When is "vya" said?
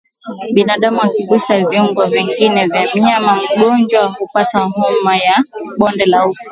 2.67-2.89